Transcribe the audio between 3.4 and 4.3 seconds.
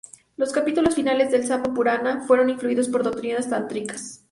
tántricas.